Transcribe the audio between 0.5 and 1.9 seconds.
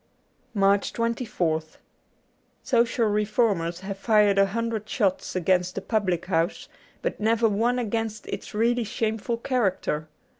89 MARCH 24th